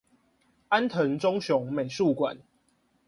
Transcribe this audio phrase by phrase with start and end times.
[0.69, 2.39] 安藤忠雄美術館